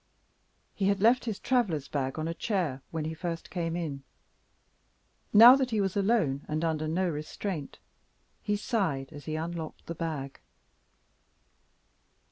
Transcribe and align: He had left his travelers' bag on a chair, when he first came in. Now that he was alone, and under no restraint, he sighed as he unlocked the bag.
He 0.73 0.87
had 0.87 0.99
left 0.99 1.25
his 1.25 1.37
travelers' 1.39 1.87
bag 1.87 2.17
on 2.17 2.27
a 2.27 2.33
chair, 2.33 2.81
when 2.89 3.05
he 3.05 3.13
first 3.13 3.51
came 3.51 3.75
in. 3.75 4.01
Now 5.31 5.55
that 5.55 5.69
he 5.69 5.79
was 5.79 5.95
alone, 5.95 6.43
and 6.47 6.65
under 6.65 6.87
no 6.87 7.07
restraint, 7.07 7.77
he 8.41 8.55
sighed 8.55 9.13
as 9.13 9.25
he 9.25 9.35
unlocked 9.35 9.85
the 9.85 9.93
bag. 9.93 10.41